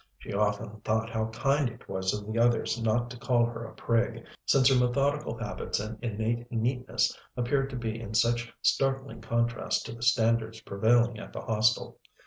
[0.17, 3.75] She often thought how kind it was of the others not to call her a
[3.75, 9.85] prig, since her methodical habits and innate neatness appeared to be in such startling contrast
[9.85, 11.99] to the standards prevailing at the Hostel.